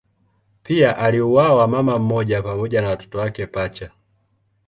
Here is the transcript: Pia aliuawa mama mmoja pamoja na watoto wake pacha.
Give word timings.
Pia 0.63 0.97
aliuawa 0.97 1.67
mama 1.67 1.99
mmoja 1.99 2.41
pamoja 2.43 2.81
na 2.81 2.87
watoto 2.87 3.17
wake 3.17 3.45
pacha. 3.47 3.91